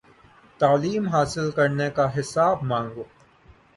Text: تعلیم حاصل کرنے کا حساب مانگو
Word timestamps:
تعلیم 0.59 1.07
حاصل 1.07 1.51
کرنے 1.51 1.89
کا 1.89 2.07
حساب 2.19 2.63
مانگو 2.63 3.03